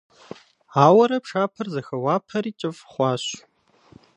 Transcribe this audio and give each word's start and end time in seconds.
Ауэрэ 0.85 1.17
пшапэр 1.23 1.67
зэхэуапэри, 1.73 2.51
кӀыфӀ 2.59 2.83
хъуащ. 2.91 3.25